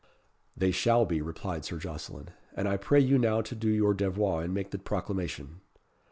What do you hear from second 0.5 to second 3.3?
"They shall be," replied Sir Jocelyn; "and I pray you